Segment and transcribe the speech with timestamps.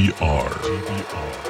[0.00, 1.44] WTBR.
[1.44, 1.49] The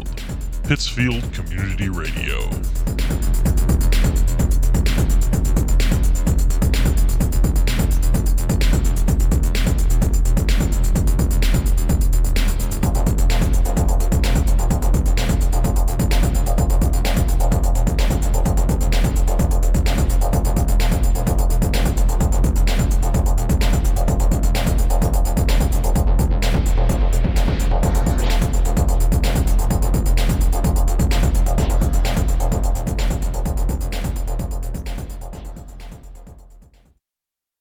[0.71, 3.40] Pittsfield Community Radio.